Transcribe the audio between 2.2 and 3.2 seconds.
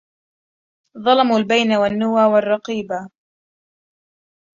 والرقيبا